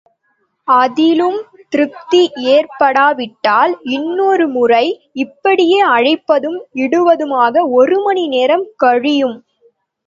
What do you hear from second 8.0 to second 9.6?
மணி நேரம் கழியும்.